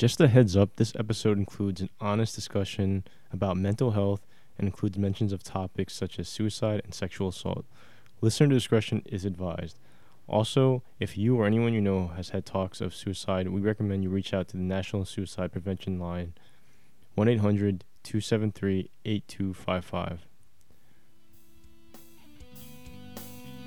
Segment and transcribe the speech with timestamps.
[0.00, 4.26] Just a heads up this episode includes an honest discussion about mental health
[4.56, 7.66] and includes mentions of topics such as suicide and sexual assault.
[8.22, 9.78] Listener discretion is advised.
[10.26, 14.08] Also, if you or anyone you know has had talks of suicide, we recommend you
[14.08, 16.32] reach out to the National Suicide Prevention Line
[17.16, 20.26] 1 800 273 8255.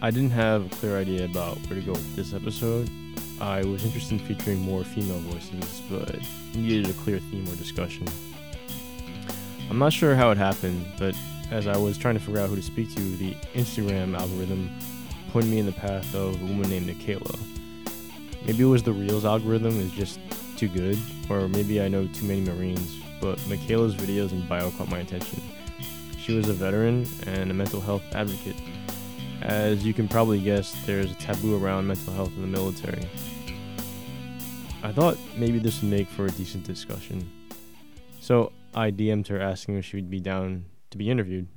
[0.01, 2.89] I didn't have a clear idea about where to go with this episode.
[3.39, 6.19] Uh, I was interested in featuring more female voices, but
[6.55, 8.07] needed a clear theme or discussion.
[9.69, 11.15] I'm not sure how it happened, but
[11.51, 14.69] as I was trying to figure out who to speak to, the Instagram algorithm
[15.31, 17.39] pointed me in the path of a woman named Mikayla.
[18.45, 20.19] Maybe it was the Reels algorithm is just
[20.57, 20.97] too good,
[21.29, 25.41] or maybe I know too many Marines, but Mikayla's videos and bio caught my attention.
[26.19, 28.55] She was a veteran and a mental health advocate.
[29.41, 33.07] As you can probably guess, there's a taboo around mental health in the military.
[34.83, 37.29] I thought maybe this would make for a decent discussion.
[38.19, 41.47] So I DM'd her asking if she would be down to be interviewed.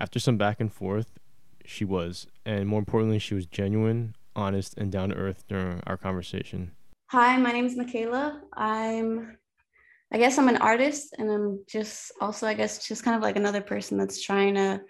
[0.00, 1.18] After some back and forth,
[1.64, 5.96] she was, and more importantly, she was genuine, honest, and down to earth during our
[5.96, 6.72] conversation.
[7.10, 8.40] Hi, my name is Mikayla.
[8.52, 9.36] I'm,
[10.12, 13.36] I guess I'm an artist, and I'm just also, I guess, just kind of like
[13.36, 14.80] another person that's trying to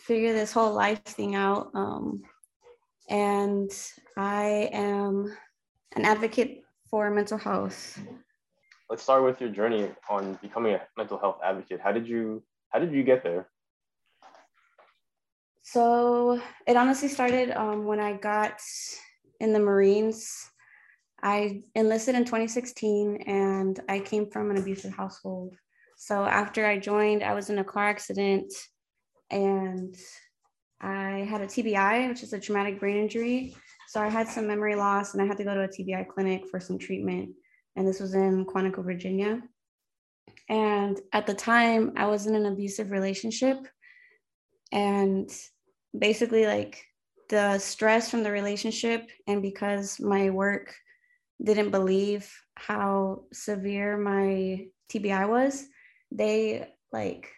[0.00, 1.70] figure this whole life thing out.
[1.74, 2.22] Um,
[3.08, 3.70] and
[4.16, 5.36] I am
[5.96, 8.00] an advocate for mental health.
[8.88, 11.80] Let's start with your journey on becoming a mental health advocate.
[11.80, 13.48] How did you how did you get there?
[15.62, 18.60] So it honestly started um, when I got
[19.38, 20.50] in the Marines.
[21.22, 25.54] I enlisted in 2016 and I came from an abusive household.
[25.96, 28.52] So after I joined, I was in a car accident
[29.30, 29.96] and
[30.80, 33.54] I had a TBI, which is a traumatic brain injury.
[33.88, 36.48] So I had some memory loss and I had to go to a TBI clinic
[36.50, 37.30] for some treatment.
[37.76, 39.42] And this was in Quantico, Virginia.
[40.48, 43.58] And at the time, I was in an abusive relationship.
[44.72, 45.30] And
[45.96, 46.84] basically, like
[47.28, 50.74] the stress from the relationship, and because my work
[51.42, 55.64] didn't believe how severe my TBI was,
[56.10, 57.28] they like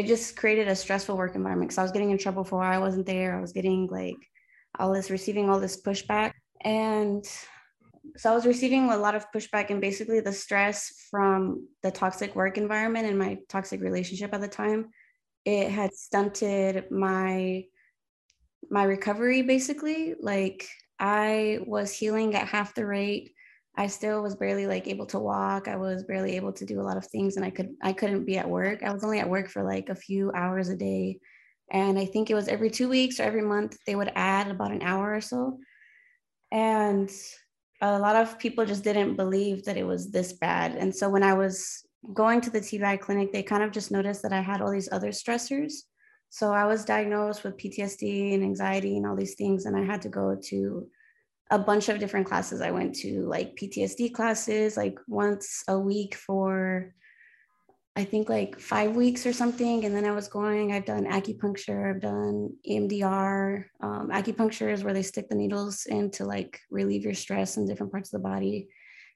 [0.00, 2.74] it just created a stressful work environment because I was getting in trouble for why
[2.74, 3.36] I wasn't there.
[3.36, 4.16] I was getting like
[4.78, 6.32] all this, receiving all this pushback.
[6.62, 7.22] And
[8.16, 12.34] so I was receiving a lot of pushback and basically the stress from the toxic
[12.34, 14.88] work environment and my toxic relationship at the time.
[15.44, 17.64] It had stunted my
[18.70, 20.14] my recovery basically.
[20.18, 20.66] Like
[20.98, 23.32] I was healing at half the rate
[23.76, 25.68] I still was barely like able to walk.
[25.68, 28.24] I was barely able to do a lot of things and I could I couldn't
[28.24, 28.82] be at work.
[28.82, 31.18] I was only at work for like a few hours a day.
[31.72, 34.72] And I think it was every 2 weeks or every month they would add about
[34.72, 35.58] an hour or so.
[36.50, 37.10] And
[37.80, 40.74] a lot of people just didn't believe that it was this bad.
[40.74, 44.22] And so when I was going to the TBI clinic, they kind of just noticed
[44.22, 45.72] that I had all these other stressors.
[46.28, 50.02] So I was diagnosed with PTSD and anxiety and all these things and I had
[50.02, 50.88] to go to
[51.50, 52.60] a bunch of different classes.
[52.60, 56.94] I went to like PTSD classes, like once a week for
[57.96, 59.84] I think like five weeks or something.
[59.84, 63.64] And then I was going, I've done acupuncture, I've done EMDR.
[63.82, 67.66] Um, acupuncture is where they stick the needles in to like relieve your stress in
[67.66, 68.68] different parts of the body.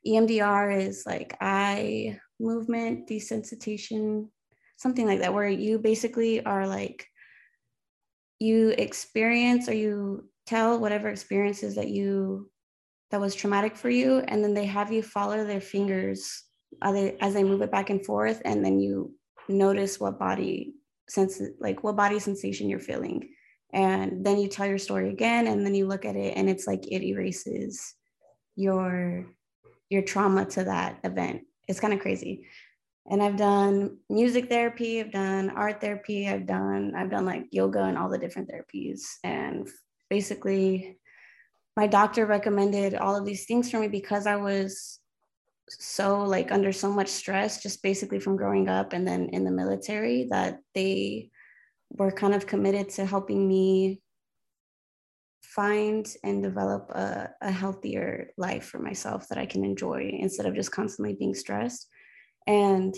[0.07, 4.29] EMDR is like eye movement desensitization,
[4.77, 7.07] something like that, where you basically are like,
[8.41, 12.51] you experience or you tell whatever experiences that you
[13.11, 16.45] that was traumatic for you and then they have you follow their fingers
[16.83, 19.15] as they move it back and forth and then you
[19.49, 20.75] notice what body
[21.09, 23.29] sense like what body sensation you're feeling.
[23.73, 26.67] And then you tell your story again and then you look at it and it's
[26.67, 27.95] like it erases
[28.57, 29.27] your
[29.91, 31.43] your trauma to that event.
[31.69, 32.47] It's kind of crazy.
[33.07, 37.83] And i've done music therapy i've done art therapy i've done i've done like yoga
[37.83, 39.69] and all the different therapies and
[40.11, 40.99] basically
[41.77, 45.01] my doctor recommended all of these things for me because I was
[45.69, 49.51] so like under so much stress just basically from growing up and then in the
[49.51, 51.31] military that they
[51.91, 54.01] were kind of committed to helping me
[55.43, 60.55] find and develop a, a healthier life for myself that I can enjoy instead of
[60.55, 61.87] just constantly being stressed.
[62.47, 62.95] And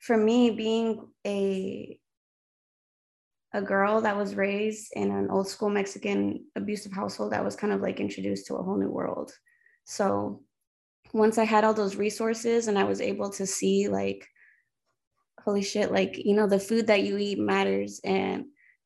[0.00, 1.98] for me, being a
[3.52, 7.72] a girl that was raised in an old school Mexican abusive household that was kind
[7.72, 9.32] of like introduced to a whole new world.
[9.84, 10.42] So
[11.12, 14.26] once I had all those resources and I was able to see like,
[15.44, 18.44] holy shit, like, you know, the food that you eat matters and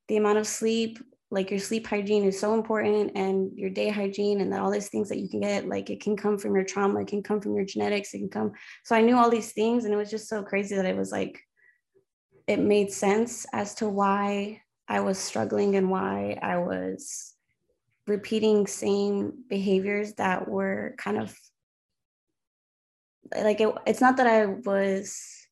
[0.09, 0.99] the amount of sleep
[1.35, 5.09] like your sleep hygiene is so important and your day hygiene and all these things
[5.09, 7.57] that you can get like it can come from your trauma it can come from
[7.57, 8.53] your genetics it can come
[8.85, 11.11] so i knew all these things and it was just so crazy that it was
[11.11, 11.44] like
[12.47, 17.35] it made sense as to why i was struggling and why i was
[18.07, 21.35] repeating same behaviors that were kind of
[23.37, 25.45] like it, it's not that i was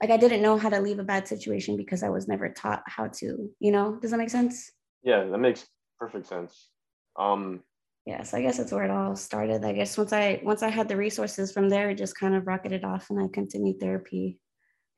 [0.00, 2.82] like I didn't know how to leave a bad situation because I was never taught
[2.86, 4.70] how to, you know, does that make sense?
[5.02, 5.66] Yeah, that makes
[5.98, 6.70] perfect sense.
[7.18, 7.62] Um
[8.06, 9.62] yeah, so I guess that's where it all started.
[9.62, 12.46] I guess once I once I had the resources from there, it just kind of
[12.46, 14.38] rocketed off and I continued therapy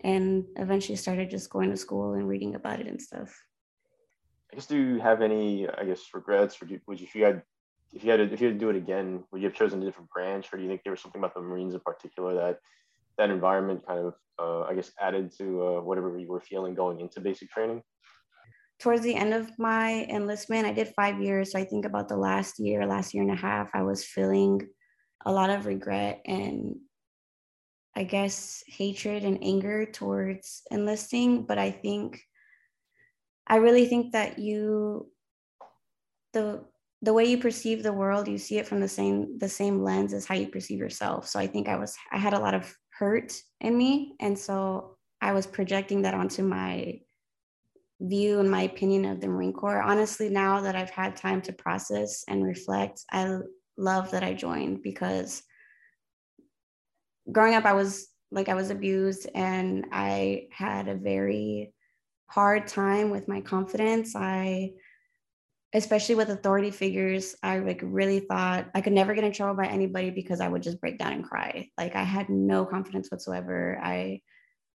[0.05, 3.33] and eventually started just going to school and reading about it and stuff.
[4.53, 7.25] I guess do you have any I guess regrets or do, would you if you
[7.25, 7.43] had
[7.93, 9.83] if you had to, if you had to do it again, would you have chosen
[9.83, 12.35] a different branch or do you think there was something about the Marines in particular
[12.35, 12.59] that
[13.19, 17.01] that environment kind of, uh, I guess, added to uh, whatever you were feeling going
[17.01, 17.83] into basic training?
[18.81, 21.53] Towards the end of my enlistment, I did five years.
[21.53, 24.67] So I think about the last year, last year and a half, I was feeling
[25.25, 26.77] a lot of regret and
[27.95, 31.45] I guess hatred and anger towards enlisting.
[31.45, 32.21] But I think,
[33.47, 35.09] I really think that you,
[36.33, 36.65] the
[37.03, 40.15] the way you perceive the world you see it from the same the same lens
[40.15, 42.73] as how you perceive yourself so i think i was i had a lot of
[43.03, 44.15] hurt in me.
[44.21, 47.01] And so I was projecting that onto my
[48.01, 49.83] view and my opinion of the Marine Corps.
[49.83, 53.39] Honestly, now that I've had time to process and reflect, I
[53.77, 55.43] love that I joined because
[57.33, 61.75] growing up, I was like, I was abused and I had a very
[62.27, 64.15] hard time with my confidence.
[64.17, 64.73] I
[65.75, 69.67] especially with authority figures, I like really thought I could never get in trouble by
[69.67, 71.69] anybody because I would just break down and cry.
[71.79, 73.81] Like I had no confidence whatsoever.
[73.83, 74.21] I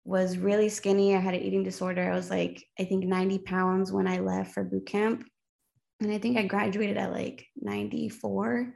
[0.04, 1.14] was really skinny.
[1.14, 2.10] I had an eating disorder.
[2.10, 5.26] I was like, I think 90 pounds when I left for boot camp.
[6.00, 8.72] And I think I graduated at like 94.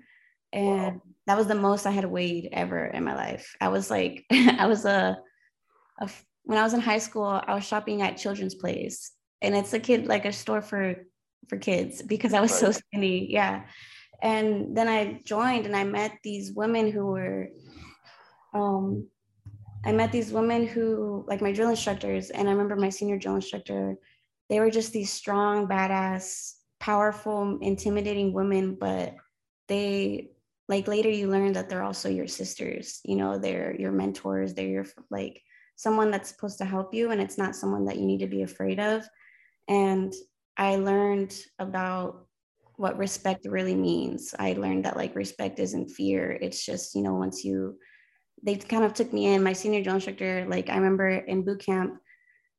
[0.52, 1.02] And wow.
[1.26, 3.56] that was the most I had weighed ever in my life.
[3.61, 5.19] I was like, I was a,
[6.00, 6.11] a,
[6.44, 9.12] when I was in high school, I was shopping at Children's Place.
[9.43, 10.97] And it's a kid, like a store for
[11.49, 12.61] for kids because I was right.
[12.61, 13.31] so skinny.
[13.31, 13.64] Yeah.
[14.23, 17.49] And then I joined and I met these women who were,
[18.55, 19.08] um,
[19.85, 23.37] I met these women who, like my drill instructors, and I remember my senior drill
[23.37, 23.97] instructor,
[24.50, 29.14] they were just these strong, badass, powerful, intimidating women, but
[29.69, 30.32] they,
[30.70, 34.75] like later you learn that they're also your sisters, you know, they're your mentors, they're
[34.76, 35.43] your, like,
[35.76, 38.43] someone that's supposed to help you, and it's not someone that you need to be
[38.43, 39.02] afraid of.
[39.67, 40.12] And
[40.58, 42.26] I learned about
[42.76, 44.34] what respect really means.
[44.38, 46.38] I learned that like respect isn't fear.
[46.44, 47.78] It's just, you know, once you,
[48.43, 49.43] they kind of took me in.
[49.43, 51.99] My senior drill instructor, like I remember in boot camp,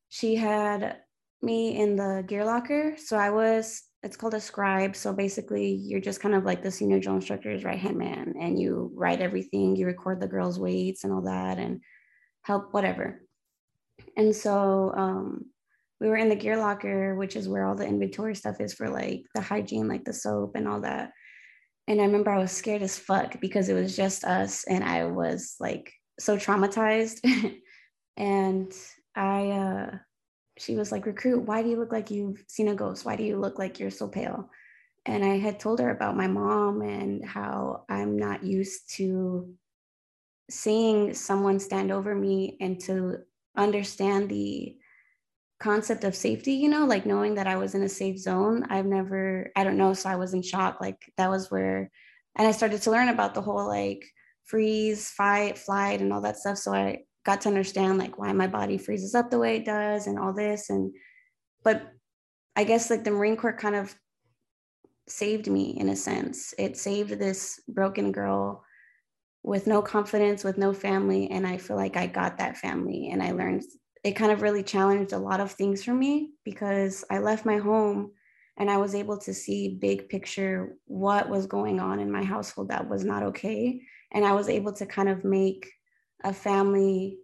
[0.10, 0.98] she had
[1.42, 2.96] me in the gear locker.
[2.98, 4.95] So I was, it's called a scribe.
[4.95, 8.59] So basically, you're just kind of like the senior drill instructor's right hand man, and
[8.59, 11.81] you write everything, you record the girls' weights and all that, and
[12.44, 13.21] help whatever.
[14.18, 15.45] And so um,
[16.00, 18.89] we were in the gear locker, which is where all the inventory stuff is for
[18.89, 21.12] like the hygiene, like the soap and all that.
[21.88, 25.06] And I remember I was scared as fuck because it was just us and I
[25.06, 27.19] was like so traumatized.
[28.18, 28.71] and
[29.15, 29.97] I, uh,
[30.62, 33.06] she was like, Recruit, why do you look like you've seen a ghost?
[33.06, 34.50] Why do you look like you're so pale?
[35.06, 39.54] And I had told her about my mom and how I'm not used to
[40.50, 43.18] seeing someone stand over me and to
[43.57, 44.76] understand the
[45.59, 48.66] concept of safety, you know, like knowing that I was in a safe zone.
[48.69, 49.94] I've never, I don't know.
[49.94, 50.80] So I was in shock.
[50.81, 51.90] Like that was where,
[52.35, 54.04] and I started to learn about the whole like
[54.45, 56.57] freeze, fight, flight, and all that stuff.
[56.57, 60.07] So I got to understand like why my body freezes up the way it does
[60.07, 60.69] and all this.
[60.69, 60.94] And,
[61.63, 61.83] but
[62.56, 63.95] I guess like the Marine Corps kind of
[65.07, 66.54] saved me in a sense.
[66.57, 68.63] It saved this broken girl
[69.44, 71.30] with no confidence, with no family.
[71.30, 73.63] And I feel like I got that family and I learned
[74.04, 77.57] it kind of really challenged a lot of things for me because I left my
[77.57, 78.11] home
[78.57, 82.69] and I was able to see big picture what was going on in my household
[82.69, 83.81] that was not okay.
[84.11, 85.71] And I was able to kind of make
[86.23, 87.18] a family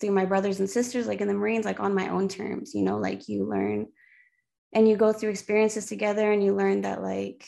[0.00, 2.82] through my brothers and sisters, like in the Marines, like on my own terms, you
[2.82, 3.86] know, like you learn
[4.72, 7.46] and you go through experiences together and you learn that like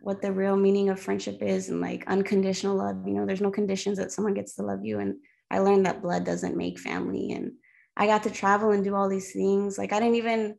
[0.00, 3.50] what the real meaning of friendship is and like unconditional love, you know, there's no
[3.50, 4.98] conditions that someone gets to love you.
[4.98, 5.16] And
[5.50, 7.32] I learned that blood doesn't make family.
[7.32, 7.52] And
[7.96, 9.78] I got to travel and do all these things.
[9.78, 10.56] Like I didn't even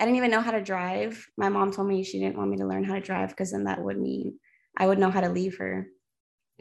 [0.00, 1.24] I didn't even know how to drive.
[1.36, 3.64] My mom told me she didn't want me to learn how to drive because then
[3.64, 4.38] that would mean
[4.76, 5.88] I would know how to leave her.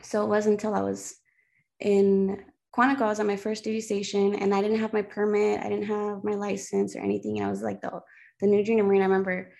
[0.03, 1.15] So it wasn't until I was
[1.79, 2.43] in
[2.79, 5.59] Quantico, I was at my first duty station and I didn't have my permit.
[5.59, 7.41] I didn't have my license or anything.
[7.41, 7.99] I was like the,
[8.39, 9.51] the new junior Marine, I remember.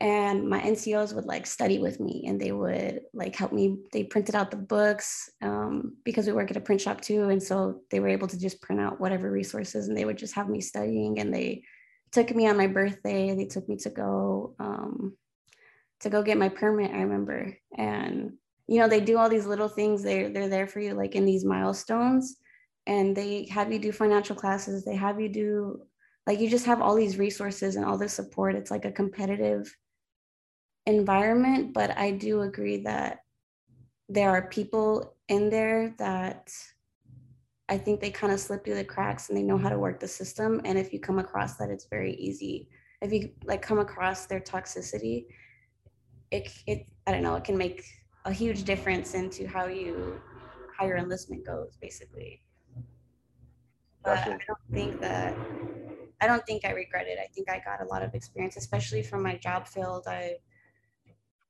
[0.00, 4.04] and my ncos would like study with me and they would like help me they
[4.04, 7.80] printed out the books um, because we work at a print shop too and so
[7.90, 10.60] they were able to just print out whatever resources and they would just have me
[10.60, 11.62] studying and they
[12.12, 15.14] took me on my birthday they took me to go um,
[16.00, 18.32] to go get my permit i remember and
[18.66, 21.24] you know they do all these little things they're they're there for you like in
[21.24, 22.36] these milestones
[22.86, 25.80] and they have you do financial classes they have you do
[26.26, 29.74] like you just have all these resources and all this support it's like a competitive
[30.86, 33.18] environment, but I do agree that
[34.08, 36.52] there are people in there that
[37.68, 39.98] I think they kind of slip through the cracks and they know how to work
[39.98, 40.60] the system.
[40.64, 42.68] And if you come across that, it's very easy.
[43.02, 45.26] If you like come across their toxicity,
[46.30, 47.84] it it I don't know, it can make
[48.24, 50.20] a huge difference into how you
[50.78, 52.42] how your enlistment goes, basically.
[54.06, 55.36] But I don't think that
[56.20, 57.18] I don't think I regret it.
[57.20, 60.04] I think I got a lot of experience, especially from my job field.
[60.06, 60.36] I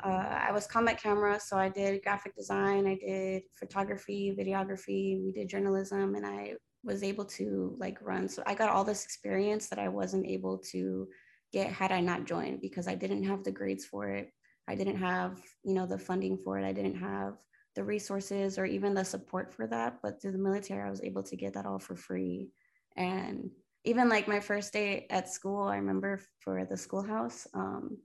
[0.02, 5.32] uh, I was combat camera, so I did graphic design, I did photography, videography, we
[5.34, 8.28] did journalism, and I was able to like run.
[8.28, 11.08] So I got all this experience that I wasn't able to
[11.52, 14.32] get had I not joined because I didn't have the grades for it.
[14.68, 16.64] I didn't have, you know, the funding for it.
[16.64, 17.34] I didn't have
[17.76, 19.98] the resources or even the support for that.
[20.02, 22.48] But through the military, I was able to get that all for free.
[22.96, 23.50] And
[23.84, 27.98] even like my first day at school, I remember for the schoolhouse, um,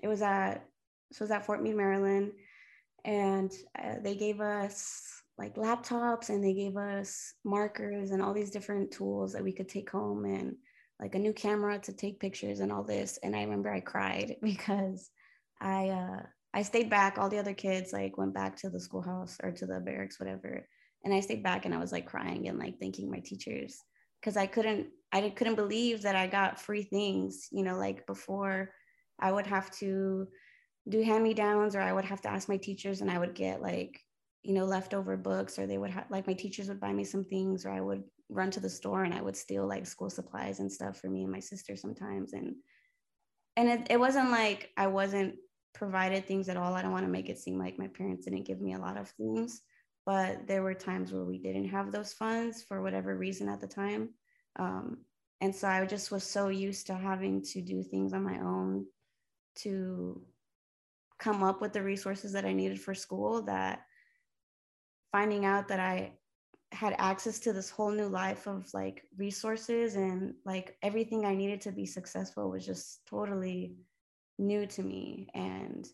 [0.00, 0.64] it was at
[1.12, 2.32] so it was at Fort Meade, Maryland.
[3.04, 8.50] And uh, they gave us like laptops and they gave us markers and all these
[8.50, 10.56] different tools that we could take home and
[11.00, 13.18] like a new camera to take pictures and all this.
[13.22, 15.10] And I remember I cried because
[15.60, 16.22] I, uh,
[16.56, 17.18] I stayed back.
[17.18, 20.66] All the other kids like went back to the schoolhouse or to the barracks, whatever.
[21.04, 23.78] And I stayed back and I was like crying and like thanking my teachers
[24.18, 28.70] because I couldn't, I couldn't believe that I got free things, you know, like before
[29.20, 30.28] I would have to
[30.88, 33.34] do hand me downs or I would have to ask my teachers and I would
[33.34, 34.00] get like,
[34.42, 37.24] you know, leftover books or they would have like my teachers would buy me some
[37.24, 40.60] things or I would run to the store and I would steal like school supplies
[40.60, 42.32] and stuff for me and my sister sometimes.
[42.32, 42.54] And
[43.58, 45.34] and it, it wasn't like I wasn't
[45.76, 46.74] provided things at all.
[46.74, 48.96] I don't want to make it seem like my parents didn't give me a lot
[48.96, 49.60] of things,
[50.06, 53.66] but there were times where we didn't have those funds for whatever reason at the
[53.66, 54.10] time.
[54.58, 54.98] Um,
[55.40, 58.86] and so I just was so used to having to do things on my own
[59.56, 60.22] to
[61.18, 63.80] come up with the resources that I needed for school that
[65.12, 66.12] finding out that I
[66.72, 71.60] had access to this whole new life of like resources and like everything I needed
[71.62, 73.76] to be successful was just totally
[74.38, 75.28] new to me.
[75.34, 75.86] And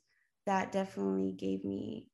[0.47, 2.09] that definitely gave me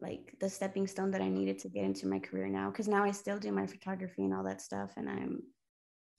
[0.00, 2.70] like the stepping stone that I needed to get into my career now.
[2.70, 4.92] Cause now I still do my photography and all that stuff.
[4.96, 5.40] And I'm,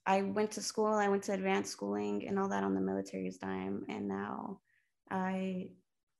[0.06, 3.38] I went to school, I went to advanced schooling and all that on the military's
[3.38, 3.84] dime.
[3.88, 4.60] And now
[5.10, 5.70] I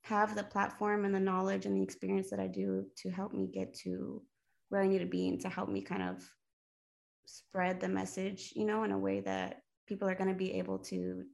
[0.02, 3.48] have the platform and the knowledge and the experience that I do to help me
[3.52, 4.22] get to
[4.68, 6.28] where I need to be and to help me kind of
[7.26, 10.78] spread the message, you know, in a way that people are going to be able
[10.78, 11.24] to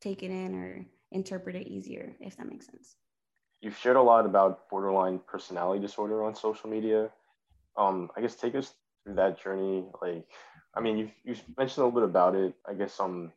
[0.00, 2.96] take it in or interpret it easier, if that makes sense.
[3.60, 7.10] You've shared a lot about borderline personality disorder on social media.
[7.76, 8.74] Um, I guess take us
[9.04, 9.84] through that journey.
[10.00, 10.26] Like,
[10.74, 12.54] I mean, you've, you've mentioned a little bit about it.
[12.68, 13.32] I guess, um,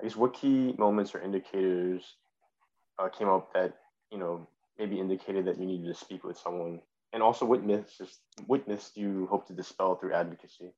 [0.00, 2.16] I guess what key moments or indicators
[2.98, 3.74] uh, came up that
[4.10, 4.46] you know
[4.78, 6.80] maybe indicated that you needed to speak with someone
[7.12, 8.00] and also what myths
[8.46, 10.72] what myths do you hope to dispel through advocacy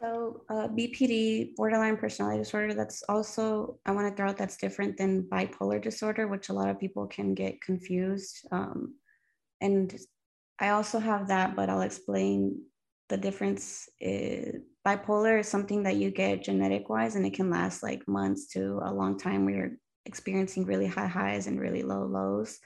[0.00, 4.96] so uh, bpd borderline personality disorder that's also i want to throw out that's different
[4.96, 8.94] than bipolar disorder which a lot of people can get confused um,
[9.60, 9.98] and
[10.60, 12.60] i also have that but i'll explain
[13.08, 17.82] the difference is bipolar is something that you get genetic wise and it can last
[17.82, 19.76] like months to a long time where you're
[20.06, 22.58] experiencing really high highs and really low lows.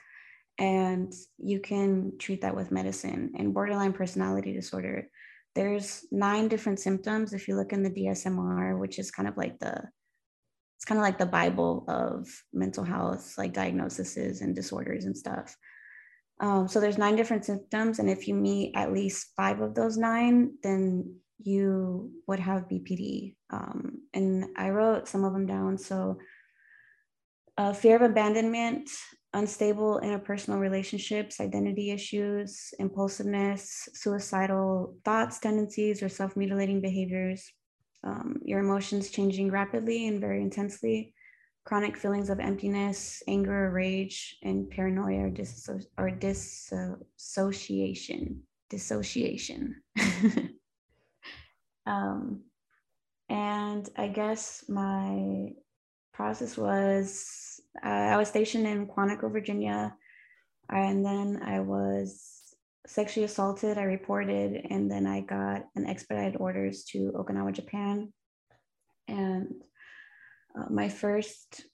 [0.57, 3.31] And you can treat that with medicine.
[3.37, 5.09] And borderline personality disorder,
[5.55, 7.33] there's nine different symptoms.
[7.33, 9.83] If you look in the DSM-R, which is kind of like the
[10.77, 15.55] it's kind of like the Bible of mental health, like diagnoses and disorders and stuff.
[16.39, 19.95] Um, so there's nine different symptoms, and if you meet at least five of those
[19.95, 23.35] nine, then you would have BPD.
[23.51, 25.77] Um, and I wrote some of them down.
[25.77, 26.17] So
[27.57, 28.89] uh, fear of abandonment,
[29.33, 37.49] unstable interpersonal relationships, identity issues, impulsiveness, suicidal thoughts, tendencies, or self mutilating behaviors,
[38.03, 41.13] um, your emotions changing rapidly and very intensely,
[41.63, 48.43] chronic feelings of emptiness, anger, or rage, and paranoia or, disso- or dissociation.
[48.69, 49.81] Dissociation.
[51.85, 52.41] um,
[53.29, 55.49] and I guess my
[56.13, 59.95] process was uh, I was stationed in Quantico, Virginia,
[60.69, 62.41] and then I was
[62.85, 63.77] sexually assaulted.
[63.77, 68.11] I reported, and then I got an expedited orders to Okinawa, Japan.
[69.07, 69.63] And
[70.57, 71.65] uh, my first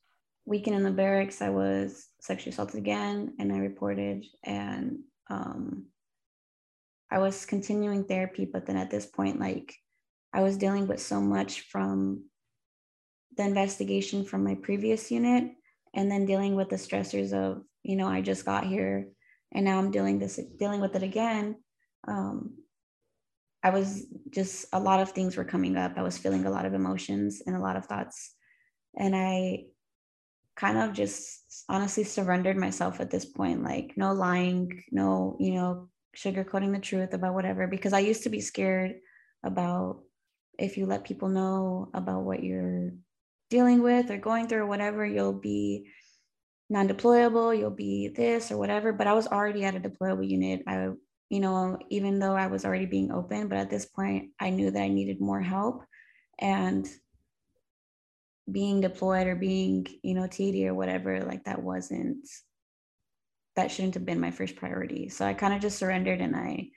[0.46, 4.26] weekend in the barracks, I was sexually assaulted again, and I reported.
[4.44, 5.88] And um,
[7.12, 9.74] I was continuing therapy, but then at this point, like
[10.34, 12.26] I was dealing with so much from
[13.38, 15.52] the investigation from my previous unit
[15.94, 19.08] and then dealing with the stressors of you know i just got here
[19.54, 21.56] and now i'm dealing this dealing with it again.
[22.08, 22.56] Um,
[23.64, 25.94] i was just a lot of things were coming up.
[25.98, 28.34] I was feeling a lot of emotions and a lot of thoughts.
[28.98, 29.66] And i
[30.56, 35.88] kind of just honestly surrendered myself at this point like no lying no you know
[36.16, 38.96] sugarcoating the truth about whatever because i used to be scared
[39.44, 40.02] about
[40.58, 42.92] if you let people know about what you're
[43.50, 45.90] dealing with or going through or whatever, you'll be
[46.70, 48.92] non-deployable, you'll be this or whatever.
[48.92, 50.64] But I was already at a deployable unit.
[50.68, 50.90] I,
[51.30, 54.72] you know, even though I was already being open, but at this point I knew
[54.72, 55.84] that I needed more help.
[56.40, 56.88] And
[58.50, 62.28] being deployed or being, you know, TD or whatever, like that wasn't
[63.56, 65.10] that shouldn't have been my first priority.
[65.10, 66.70] So I kind of just surrendered and I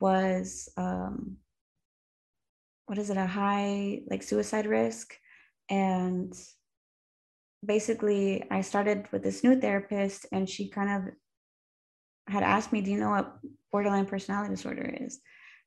[0.00, 1.36] was um
[2.86, 5.14] what is it, a high like suicide risk
[5.72, 6.34] and
[7.64, 11.14] basically, I started with this new therapist, and she kind of
[12.32, 13.38] had asked me, Do you know what
[13.72, 15.20] borderline personality disorder is?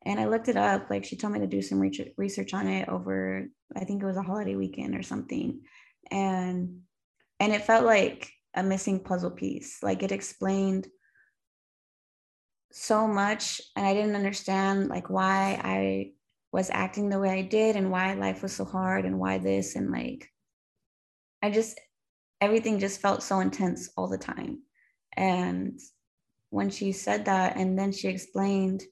[0.05, 0.91] And I looked it up.
[0.91, 1.79] Like, she told me to do some
[2.17, 5.61] research on it over, I think it was a holiday weekend or something.
[6.11, 6.81] And
[7.39, 9.81] and it felt like a missing puzzle piece.
[9.81, 10.87] Like it explained
[12.71, 16.11] so much and I didn't understand like why I
[16.51, 19.75] was acting the way I did and why life was so hard and why this
[19.75, 20.29] and like
[21.41, 21.79] I just
[22.41, 24.59] everything just felt so intense all the time.
[25.15, 25.79] And
[26.49, 28.83] when she said that and then she explained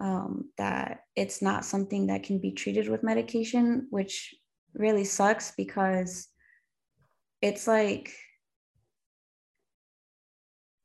[0.00, 4.34] um, that it's not something that can be treated with medication, which
[4.74, 6.28] really sucks because
[7.40, 8.12] it's like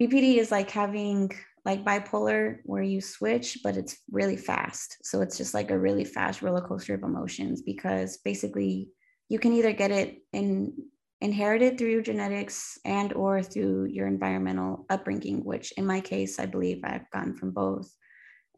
[0.02, 1.32] BPD is like having
[1.66, 4.98] like bipolar where you switch, but it's really fast.
[5.04, 8.90] So it's just like a really fast roller coaster of emotions because basically
[9.28, 10.74] you can either get it in
[11.22, 16.80] inherited through genetics and or through your environmental upbringing, which in my case, I believe
[16.84, 17.94] I've gotten from both.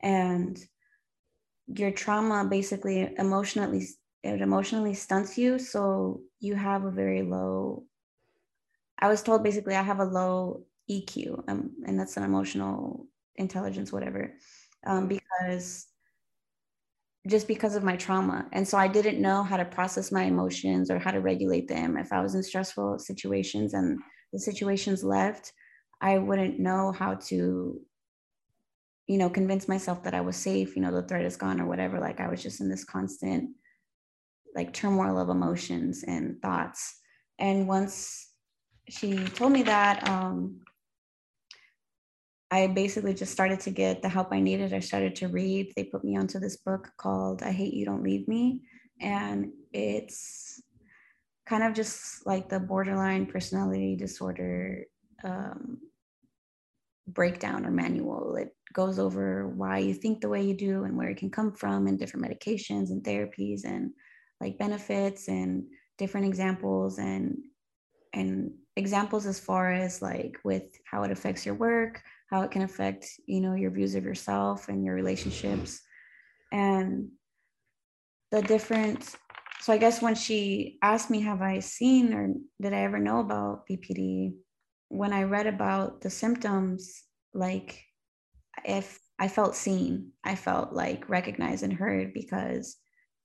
[0.03, 0.59] And
[1.67, 3.87] your trauma basically emotionally
[4.23, 5.57] it emotionally stunts you.
[5.57, 7.85] So you have a very low,
[8.99, 13.91] I was told basically I have a low EQ, um, and that's an emotional intelligence,
[13.91, 14.33] whatever,
[14.85, 15.87] um, because
[17.27, 18.47] just because of my trauma.
[18.51, 21.97] And so I didn't know how to process my emotions or how to regulate them.
[21.97, 23.99] If I was in stressful situations and
[24.33, 25.53] the situations left,
[26.01, 27.79] I wouldn't know how to,
[29.07, 31.67] you know, convince myself that I was safe, you know, the threat is gone or
[31.67, 31.99] whatever.
[31.99, 33.51] Like I was just in this constant
[34.55, 36.99] like turmoil of emotions and thoughts.
[37.37, 38.29] And once
[38.89, 40.59] she told me that, um,
[42.51, 44.73] I basically just started to get the help I needed.
[44.73, 45.71] I started to read.
[45.75, 48.61] They put me onto this book called I Hate You Don't Leave Me.
[48.99, 50.61] And it's
[51.45, 54.83] kind of just like the borderline personality disorder
[55.23, 55.79] um,
[57.07, 58.35] breakdown or manual.
[58.35, 61.53] It goes over why you think the way you do and where it can come
[61.53, 63.91] from, and different medications and therapies and
[64.39, 65.63] like benefits and
[65.97, 67.37] different examples and
[68.13, 72.61] and examples as far as like with how it affects your work how it can
[72.61, 75.81] affect you know your views of yourself and your relationships.
[76.51, 77.09] And
[78.31, 79.15] the different
[79.59, 83.19] so i guess when she asked me have i seen or did i ever know
[83.19, 84.33] about bpd
[84.87, 87.03] when i read about the symptoms
[87.33, 87.83] like
[88.65, 92.77] if i felt seen i felt like recognized and heard because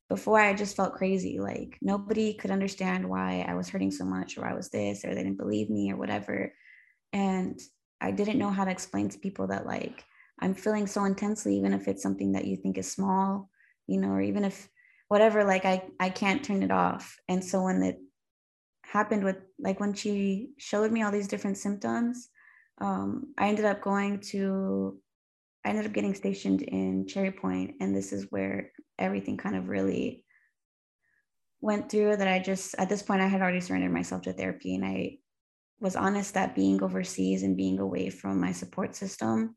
[0.09, 4.39] before i just felt crazy like nobody could understand why i was hurting so much
[4.39, 6.53] or i was this or they didn't believe me or whatever
[7.13, 7.61] and
[8.01, 10.05] I didn't know how to explain to people that like
[10.41, 13.49] I'm feeling so intensely, even if it's something that you think is small,
[13.87, 14.69] you know, or even if
[15.09, 17.17] whatever, like I I can't turn it off.
[17.29, 17.99] And so when it
[18.85, 22.29] happened with like when she showed me all these different symptoms,
[22.81, 25.01] um, I ended up going to
[25.65, 29.69] I ended up getting stationed in Cherry Point, and this is where everything kind of
[29.69, 30.25] really
[31.61, 34.75] went through that I just at this point I had already surrendered myself to therapy
[34.75, 35.19] and I
[35.81, 39.57] was honest that being overseas and being away from my support system,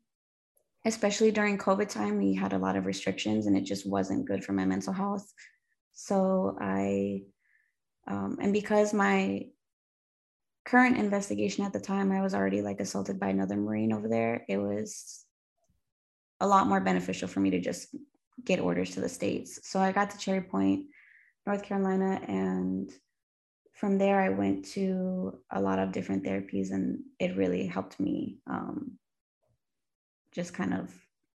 [0.84, 4.44] especially during COVID time, we had a lot of restrictions and it just wasn't good
[4.44, 5.32] for my mental health.
[5.92, 7.22] So I
[8.06, 9.46] Um, and because my
[10.64, 14.44] current investigation at the time, I was already like assaulted by another Marine over there,
[14.48, 15.24] it was
[16.40, 17.94] a lot more beneficial for me to just
[18.44, 19.60] get orders to the States.
[19.62, 20.86] So I got to Cherry Point,
[21.46, 22.90] North Carolina, and
[23.80, 28.38] from there, I went to a lot of different therapies, and it really helped me
[28.46, 28.98] um,
[30.32, 30.94] just kind of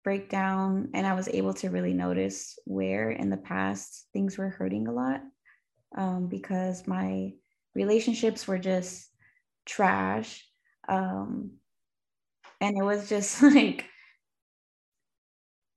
[0.04, 0.88] break down.
[0.94, 4.92] And I was able to really notice where in the past things were hurting a
[4.92, 5.20] lot
[5.96, 7.32] um, because my
[7.74, 9.10] relationships were just
[9.66, 10.42] trash.
[10.88, 11.58] Um,
[12.62, 13.84] and it was just like,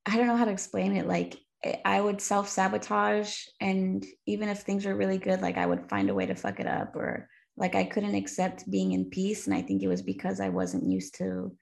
[0.06, 1.08] I don't know how to explain it.
[1.08, 3.46] Like, eh, I would self sabotage.
[3.62, 6.60] And even if things were really good, like I would find a way to fuck
[6.60, 9.48] it up or like I couldn't accept being in peace.
[9.48, 11.56] And I think it was because I wasn't used to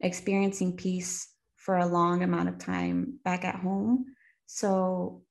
[0.00, 4.06] experiencing peace for a long amount of time back at home.
[4.46, 5.22] So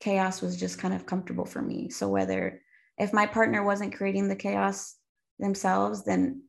[0.00, 1.90] chaos was just kind of comfortable for me.
[1.90, 2.60] So whether
[2.98, 4.96] if my partner wasn't creating the chaos
[5.38, 6.42] themselves, then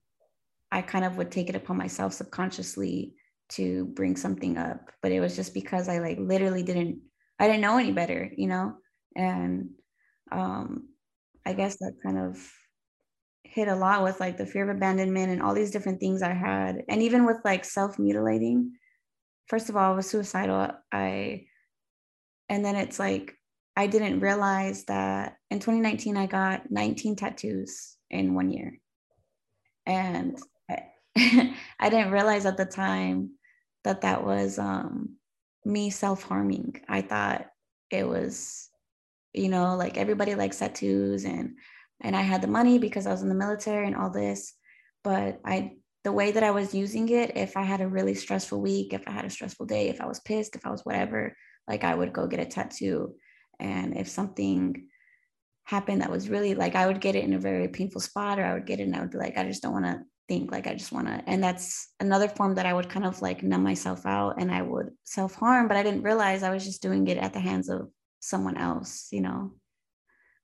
[0.71, 3.13] I kind of would take it upon myself subconsciously
[3.49, 6.99] to bring something up but it was just because i like literally didn't
[7.39, 8.73] i didn't know any better you know?
[9.15, 9.69] And
[10.31, 10.89] um
[11.45, 12.51] i guess that kind of
[13.43, 16.33] hit a lot with like the fear of abandonment and all these different things i
[16.33, 16.83] had.
[16.89, 18.71] And even with like self-mutilating
[19.47, 20.69] first of all i was suicidal.
[20.91, 21.45] I
[22.49, 23.35] and then it's like
[23.75, 28.79] i didn't realize that in 2019 i got 19 tattoos in one year.
[29.85, 30.83] And I
[31.89, 33.31] didn't realize at the time
[33.83, 35.15] that that was um,
[35.65, 36.81] me self harming.
[36.87, 37.47] I thought
[37.89, 38.69] it was,
[39.33, 41.57] you know, like everybody likes tattoos and
[42.01, 44.53] and I had the money because I was in the military and all this,
[45.03, 48.61] but I the way that I was using it, if I had a really stressful
[48.61, 51.35] week, if I had a stressful day, if I was pissed, if I was whatever,
[51.67, 53.15] like I would go get a tattoo.
[53.59, 54.87] And if something
[55.63, 58.45] happened that was really like I would get it in a very painful spot, or
[58.45, 60.51] I would get it and I would be like, I just don't want to think
[60.51, 63.43] like i just want to and that's another form that i would kind of like
[63.43, 67.07] numb myself out and i would self-harm but i didn't realize i was just doing
[67.07, 69.51] it at the hands of someone else you know?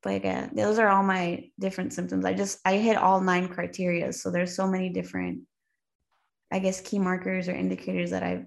[0.03, 2.25] But again those are all my different symptoms.
[2.25, 5.41] I just i hit all nine criteria so there's so many different
[6.51, 8.45] i guess key markers or indicators that i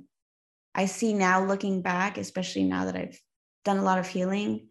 [0.74, 3.18] i see now looking back especially now that i've
[3.64, 4.68] done a lot of healing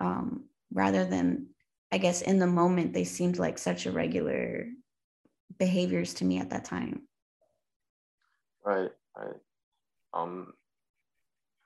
[0.00, 1.48] um, rather than
[1.92, 4.66] i guess in the moment they seemed like such a regular
[5.58, 7.02] behaviors to me at that time.
[8.64, 9.36] Right, right.
[10.12, 10.54] Um,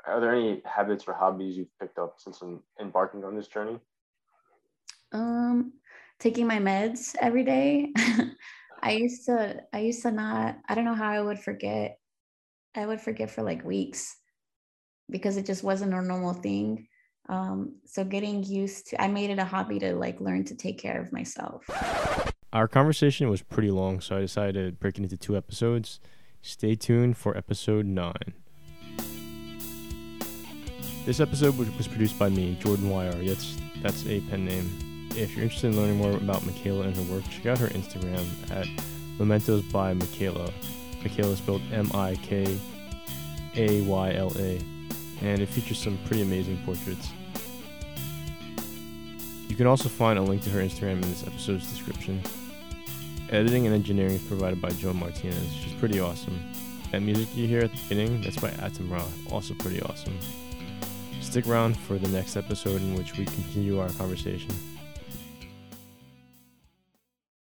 [0.07, 2.42] are there any habits or hobbies you've picked up since
[2.81, 3.79] embarking on this journey?
[5.12, 5.74] Um,
[6.18, 7.92] taking my meds every day.
[8.83, 11.98] I used to, I used to not, I don't know how I would forget.
[12.74, 14.16] I would forget for like weeks
[15.11, 16.87] because it just wasn't a normal thing.
[17.29, 20.79] Um, so getting used to, I made it a hobby to like learn to take
[20.79, 21.64] care of myself.
[22.50, 26.00] Our conversation was pretty long, so I decided to break it into two episodes.
[26.40, 28.14] Stay tuned for episode 9.
[31.04, 33.20] This episode was produced by me, Jordan YR.
[33.20, 35.11] Yes, that's a pen name.
[35.14, 38.26] If you're interested in learning more about Mikayla and her work, check out her Instagram
[38.50, 38.66] at
[39.18, 40.50] Mementos by Mikayla.
[41.02, 42.58] Mikayla spelled M I K
[43.56, 44.58] A Y L A,
[45.20, 47.11] and it features some pretty amazing portraits.
[49.48, 52.22] You can also find a link to her Instagram in this episode's description.
[53.30, 55.52] Editing and engineering is provided by Joe Martinez.
[55.52, 56.40] She's pretty awesome.
[56.92, 58.90] That music you hear at the beginning, that's by Atom
[59.30, 60.18] also pretty awesome.
[61.20, 64.50] Stick around for the next episode in which we continue our conversation.